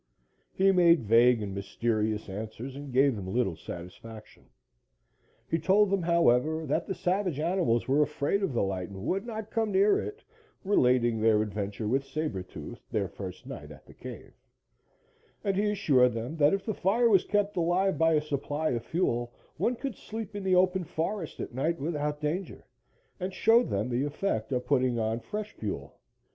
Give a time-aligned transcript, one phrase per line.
[0.51, 4.45] He made vague and mysterious answers and gave them little satisfaction.
[5.47, 9.27] He told them, however, that the savage animals were afraid of the light and would
[9.27, 10.23] not come near it,
[10.63, 14.33] relating their adventure with Saber Tooth their first night at the cave,
[15.43, 18.83] and he assured them that if the fire was kept alive by a supply of
[18.83, 22.65] fuel, one could sleep in the open forest at night without danger,
[23.19, 25.99] and showed them the effect of putting on fresh fuel.